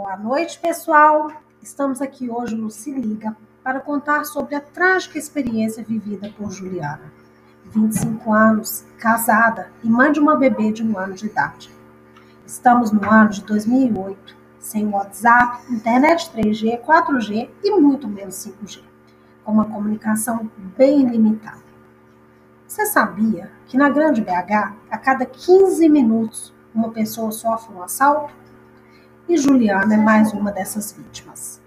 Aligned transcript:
Boa 0.00 0.16
noite, 0.16 0.60
pessoal. 0.60 1.28
Estamos 1.60 2.00
aqui 2.00 2.30
hoje 2.30 2.54
no 2.54 2.70
Se 2.70 2.92
Liga 2.92 3.36
para 3.64 3.80
contar 3.80 4.22
sobre 4.22 4.54
a 4.54 4.60
trágica 4.60 5.18
experiência 5.18 5.82
vivida 5.82 6.32
por 6.38 6.52
Juliana. 6.52 7.12
25 7.64 8.32
anos, 8.32 8.84
casada 8.96 9.72
e 9.82 9.88
mãe 9.88 10.12
de 10.12 10.20
uma 10.20 10.36
bebê 10.36 10.70
de 10.70 10.84
um 10.84 10.96
ano 10.96 11.14
de 11.14 11.26
idade. 11.26 11.68
Estamos 12.46 12.92
no 12.92 13.10
ano 13.10 13.30
de 13.30 13.42
2008, 13.42 14.36
sem 14.60 14.86
WhatsApp, 14.86 15.64
internet 15.68 16.30
3G, 16.30 16.80
4G 16.80 17.50
e 17.64 17.80
muito 17.80 18.06
menos 18.06 18.36
5G, 18.36 18.80
com 19.44 19.50
uma 19.50 19.64
comunicação 19.64 20.48
bem 20.76 21.08
limitada. 21.08 21.64
Você 22.68 22.86
sabia 22.86 23.50
que 23.66 23.76
na 23.76 23.88
Grande 23.88 24.20
BH, 24.20 24.76
a 24.92 24.96
cada 24.96 25.26
15 25.26 25.88
minutos, 25.88 26.54
uma 26.72 26.90
pessoa 26.90 27.32
sofre 27.32 27.74
um 27.74 27.82
assalto? 27.82 28.32
E 29.28 29.36
Juliana 29.36 29.92
é 29.92 29.98
mais 29.98 30.32
uma 30.32 30.50
dessas 30.50 30.90
vítimas. 30.90 31.60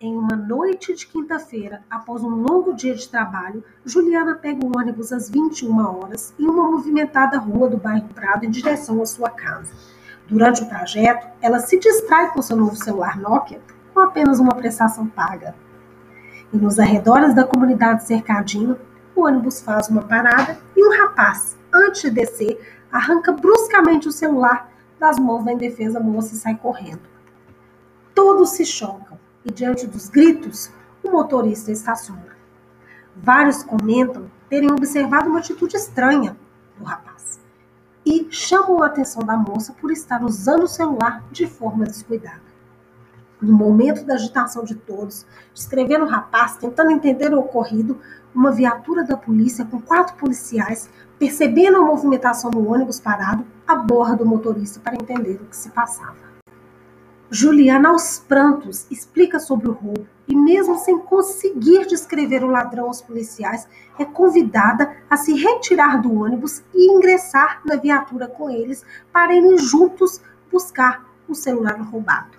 Em 0.00 0.16
uma 0.16 0.34
noite 0.34 0.94
de 0.94 1.06
quinta-feira, 1.06 1.82
após 1.90 2.22
um 2.22 2.30
longo 2.30 2.72
dia 2.72 2.94
de 2.94 3.06
trabalho, 3.06 3.62
Juliana 3.84 4.34
pega 4.34 4.64
o 4.64 4.78
ônibus 4.78 5.12
às 5.12 5.28
21 5.28 5.78
horas 5.78 6.32
em 6.38 6.48
uma 6.48 6.70
movimentada 6.70 7.36
rua 7.36 7.68
do 7.68 7.76
bairro 7.76 8.08
Prado 8.14 8.46
em 8.46 8.50
direção 8.50 9.02
à 9.02 9.04
sua 9.04 9.28
casa. 9.28 9.74
Durante 10.26 10.62
o 10.62 10.68
trajeto, 10.68 11.26
ela 11.42 11.60
se 11.60 11.78
distrai 11.78 12.32
com 12.32 12.40
seu 12.40 12.56
novo 12.56 12.76
celular 12.76 13.20
Nokia 13.20 13.60
com 13.92 14.00
apenas 14.00 14.38
uma 14.38 14.54
prestação 14.54 15.06
paga. 15.06 15.54
E 16.50 16.56
nos 16.56 16.78
arredores 16.78 17.34
da 17.34 17.44
comunidade 17.44 18.04
cercadinho, 18.04 18.78
o 19.14 19.26
ônibus 19.26 19.60
faz 19.60 19.90
uma 19.90 20.02
parada 20.02 20.58
e 20.74 20.82
um 20.82 20.98
rapaz, 20.98 21.58
antes 21.70 22.00
de 22.00 22.10
descer, 22.10 22.58
arranca 22.90 23.32
bruscamente 23.32 24.08
o 24.08 24.12
celular 24.12 24.74
das 24.98 25.18
mãos 25.18 25.44
da 25.44 25.52
indefesa 25.52 26.00
moça 26.00 26.34
e 26.34 26.38
sai 26.38 26.56
correndo. 26.56 27.02
Todos 28.14 28.50
se 28.50 28.64
chocam 28.64 29.18
e, 29.44 29.52
diante 29.52 29.86
dos 29.86 30.08
gritos, 30.08 30.70
o 31.02 31.10
motorista 31.10 31.70
estaciona. 31.70 32.36
Vários 33.14 33.62
comentam 33.62 34.30
terem 34.48 34.70
observado 34.70 35.28
uma 35.28 35.38
atitude 35.38 35.76
estranha 35.76 36.36
do 36.78 36.84
rapaz 36.84 37.40
e 38.04 38.28
chamam 38.30 38.82
a 38.82 38.86
atenção 38.86 39.22
da 39.24 39.36
moça 39.36 39.72
por 39.72 39.90
estar 39.90 40.22
usando 40.22 40.62
o 40.62 40.68
celular 40.68 41.24
de 41.32 41.46
forma 41.46 41.84
descuidada. 41.84 42.46
No 43.42 43.52
momento 43.52 44.04
da 44.04 44.14
agitação 44.14 44.64
de 44.64 44.76
todos, 44.76 45.26
descrevendo 45.52 46.04
o 46.04 46.08
rapaz, 46.08 46.56
tentando 46.56 46.92
entender 46.92 47.34
o 47.34 47.40
ocorrido, 47.40 48.00
uma 48.34 48.52
viatura 48.52 49.04
da 49.04 49.16
polícia 49.16 49.64
com 49.64 49.80
quatro 49.80 50.14
policiais, 50.16 50.88
percebendo 51.18 51.78
a 51.78 51.84
movimentação 51.84 52.50
do 52.50 52.68
ônibus 52.68 53.00
parado, 53.00 53.46
aborda 53.66 54.22
o 54.22 54.26
motorista 54.26 54.80
para 54.80 54.96
entender 54.96 55.40
o 55.40 55.46
que 55.46 55.56
se 55.56 55.70
passava. 55.70 56.26
Juliana, 57.30 57.88
aos 57.88 58.20
prantos, 58.20 58.86
explica 58.90 59.40
sobre 59.40 59.68
o 59.68 59.72
roubo 59.72 60.06
e, 60.28 60.34
mesmo 60.34 60.78
sem 60.78 60.98
conseguir 60.98 61.86
descrever 61.86 62.44
o 62.44 62.50
ladrão 62.50 62.86
aos 62.86 63.02
policiais, 63.02 63.66
é 63.98 64.04
convidada 64.04 64.96
a 65.10 65.16
se 65.16 65.34
retirar 65.34 66.00
do 66.00 66.14
ônibus 66.14 66.62
e 66.72 66.92
ingressar 66.92 67.60
na 67.64 67.76
viatura 67.76 68.28
com 68.28 68.48
eles 68.48 68.84
para 69.12 69.34
irem 69.34 69.58
juntos 69.58 70.20
buscar 70.52 71.04
o 71.28 71.34
celular 71.34 71.80
roubado. 71.80 72.38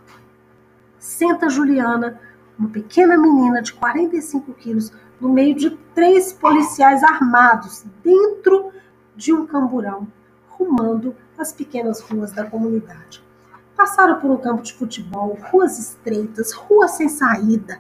Senta 0.97 1.49
Juliana, 1.49 2.19
uma 2.57 2.69
pequena 2.69 3.17
menina 3.17 3.61
de 3.61 3.73
45 3.73 4.53
quilos, 4.53 4.91
no 5.19 5.29
meio 5.29 5.55
de 5.55 5.71
três 5.93 6.33
policiais 6.33 7.03
armados 7.03 7.85
dentro 8.03 8.71
de 9.15 9.33
um 9.33 9.45
camburão, 9.45 10.07
rumando 10.49 11.15
as 11.37 11.51
pequenas 11.51 12.01
ruas 12.01 12.31
da 12.31 12.45
comunidade. 12.45 13.23
Passaram 13.75 14.19
por 14.19 14.31
um 14.31 14.37
campo 14.37 14.63
de 14.63 14.73
futebol, 14.73 15.37
ruas 15.51 15.77
estreitas, 15.77 16.51
ruas 16.51 16.91
sem 16.91 17.09
saída, 17.09 17.79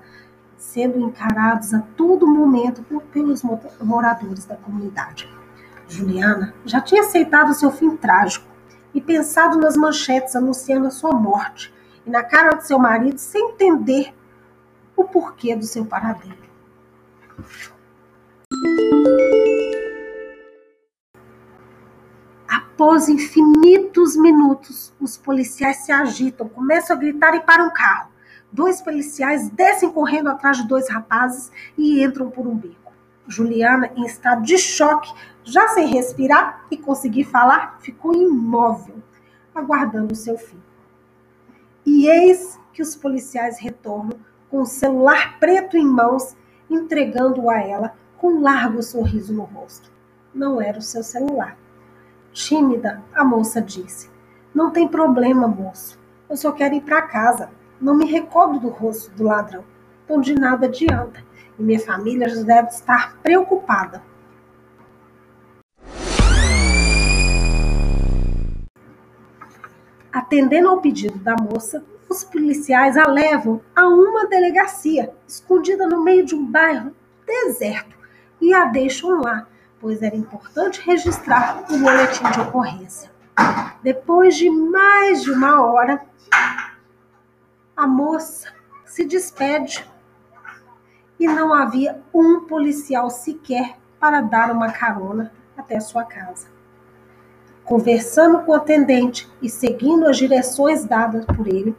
sendo 0.57 0.99
encarados 0.99 1.73
a 1.73 1.79
todo 1.95 2.27
momento 2.27 2.83
por, 2.83 3.01
pelos 3.03 3.41
moradores 3.81 4.45
da 4.45 4.55
comunidade. 4.55 5.27
Juliana 5.87 6.53
já 6.65 6.81
tinha 6.81 7.01
aceitado 7.01 7.53
seu 7.53 7.71
fim 7.71 7.95
trágico 7.95 8.45
e 8.93 9.01
pensado 9.01 9.57
nas 9.57 9.77
manchetes 9.77 10.35
anunciando 10.35 10.87
a 10.87 10.91
sua 10.91 11.13
morte 11.13 11.73
e 12.05 12.09
na 12.09 12.23
cara 12.23 12.57
de 12.57 12.67
seu 12.67 12.77
marido 12.77 13.17
sem 13.17 13.51
entender 13.51 14.13
o 14.97 15.05
porquê 15.05 15.55
do 15.55 15.65
seu 15.65 15.85
paradeiro. 15.85 16.47
Após 22.49 23.07
infinitos 23.07 24.17
minutos, 24.17 24.93
os 24.99 25.15
policiais 25.15 25.77
se 25.77 25.91
agitam, 25.91 26.49
começam 26.49 26.95
a 26.95 26.99
gritar 26.99 27.35
e 27.35 27.41
param 27.41 27.67
o 27.67 27.73
carro. 27.73 28.09
Dois 28.51 28.81
policiais 28.81 29.49
descem 29.49 29.91
correndo 29.91 30.29
atrás 30.29 30.57
de 30.57 30.67
dois 30.67 30.89
rapazes 30.89 31.51
e 31.77 32.03
entram 32.03 32.29
por 32.29 32.47
um 32.47 32.55
beco. 32.55 32.93
Juliana, 33.27 33.91
em 33.95 34.05
estado 34.05 34.41
de 34.41 34.57
choque, 34.57 35.13
já 35.43 35.67
sem 35.69 35.87
respirar 35.87 36.65
e 36.71 36.77
conseguir 36.77 37.25
falar, 37.25 37.77
ficou 37.81 38.15
imóvel, 38.15 39.03
aguardando 39.53 40.13
o 40.13 40.15
seu 40.15 40.37
fim. 40.37 40.61
E 41.85 42.07
eis 42.07 42.59
que 42.71 42.81
os 42.81 42.95
policiais 42.95 43.59
retornam 43.59 44.17
com 44.49 44.61
o 44.61 44.65
celular 44.65 45.39
preto 45.39 45.77
em 45.77 45.85
mãos, 45.85 46.35
entregando-o 46.69 47.49
a 47.49 47.59
ela 47.59 47.93
com 48.17 48.33
um 48.33 48.41
largo 48.41 48.81
sorriso 48.81 49.33
no 49.33 49.43
rosto. 49.43 49.91
Não 50.33 50.61
era 50.61 50.77
o 50.77 50.81
seu 50.81 51.03
celular. 51.03 51.57
Tímida, 52.33 53.03
a 53.13 53.23
moça 53.23 53.61
disse: 53.61 54.09
Não 54.53 54.71
tem 54.71 54.87
problema, 54.87 55.47
moço. 55.47 55.99
Eu 56.29 56.37
só 56.37 56.51
quero 56.51 56.75
ir 56.75 56.81
para 56.81 57.01
casa. 57.01 57.49
Não 57.79 57.95
me 57.95 58.05
recordo 58.05 58.59
do 58.59 58.69
rosto 58.69 59.11
do 59.15 59.23
ladrão. 59.23 59.63
Então 60.03 60.19
de 60.21 60.35
nada 60.35 60.67
adianta. 60.67 61.23
E 61.57 61.63
minha 61.63 61.79
família 61.79 62.29
já 62.29 62.41
deve 62.43 62.69
estar 62.69 63.17
preocupada. 63.23 64.01
Atendendo 70.11 70.69
ao 70.69 70.81
pedido 70.81 71.17
da 71.19 71.35
moça, 71.35 71.83
os 72.09 72.23
policiais 72.23 72.97
a 72.97 73.07
levam 73.07 73.61
a 73.75 73.87
uma 73.87 74.27
delegacia, 74.27 75.13
escondida 75.27 75.87
no 75.87 76.03
meio 76.03 76.25
de 76.25 76.35
um 76.35 76.45
bairro 76.45 76.95
deserto, 77.25 77.97
e 78.39 78.53
a 78.53 78.65
deixam 78.65 79.21
lá, 79.21 79.47
pois 79.79 80.01
era 80.01 80.15
importante 80.15 80.81
registrar 80.81 81.63
o 81.69 81.77
boletim 81.77 82.29
de 82.31 82.39
ocorrência. 82.39 83.11
Depois 83.83 84.35
de 84.35 84.49
mais 84.49 85.23
de 85.23 85.31
uma 85.31 85.63
hora, 85.63 86.01
a 87.75 87.85
moça 87.85 88.51
se 88.85 89.05
despede 89.05 89.87
e 91.19 91.27
não 91.27 91.53
havia 91.53 92.01
um 92.13 92.41
policial 92.41 93.09
sequer 93.09 93.77
para 93.99 94.21
dar 94.21 94.51
uma 94.51 94.71
carona 94.71 95.31
até 95.57 95.79
sua 95.79 96.03
casa. 96.03 96.47
Conversando 97.63 98.43
com 98.43 98.51
o 98.51 98.55
atendente 98.55 99.29
e 99.41 99.49
seguindo 99.49 100.07
as 100.07 100.17
direções 100.17 100.85
dadas 100.85 101.25
por 101.25 101.47
ele, 101.47 101.75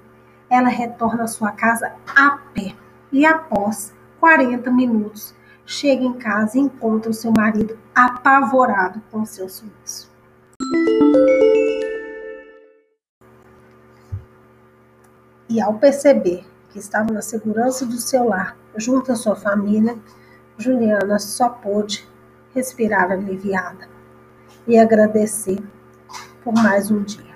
ela 0.51 0.69
retorna 0.69 1.25
à 1.25 1.27
sua 1.27 1.53
casa 1.53 1.93
a 2.07 2.39
pé 2.55 2.75
e, 3.13 3.25
após 3.25 3.93
40 4.21 4.71
minutos, 4.71 5.35
chega 5.65 6.03
em 6.03 6.15
casa 6.15 6.59
e 6.59 6.63
encontra 6.63 7.11
o 7.11 7.15
seu 7.15 7.31
marido 7.31 7.79
apavorado 7.95 9.03
com 9.11 9.25
seu 9.25 9.49
sumiço. 9.49 10.11
E 15.49 15.61
ao 15.61 15.75
perceber 15.75 16.47
que 16.71 16.79
estava 16.79 17.13
na 17.13 17.23
segurança 17.23 17.87
do 17.87 17.99
seu 17.99 18.29
lar, 18.29 18.57
junto 18.77 19.13
à 19.13 19.17
sua 19.17 19.35
família, 19.35 19.99
Juliana 20.59 21.19
só 21.19 21.49
pôde 21.49 22.07
respirar 22.55 23.11
aliviada 23.11 23.89
e 24.67 24.79
agradecer 24.79 25.59
por 26.43 26.53
mais 26.55 26.91
um 26.91 27.03
dia. 27.03 27.28